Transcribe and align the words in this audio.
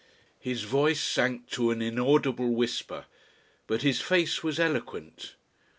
His 0.39 0.63
voice 0.63 0.99
sank 0.99 1.47
to 1.51 1.69
an 1.69 1.79
inaudible 1.79 2.49
whisper. 2.55 3.05
But 3.67 3.83
his 3.83 4.01
face 4.01 4.41
was 4.41 4.59
eloquent. 4.59 5.35